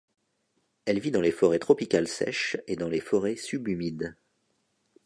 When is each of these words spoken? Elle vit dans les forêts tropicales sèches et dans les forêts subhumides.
Elle 0.85 0.99
vit 0.99 1.11
dans 1.11 1.21
les 1.21 1.29
forêts 1.31 1.59
tropicales 1.59 2.07
sèches 2.07 2.57
et 2.65 2.75
dans 2.75 2.89
les 2.89 3.01
forêts 3.01 3.35
subhumides. 3.35 4.15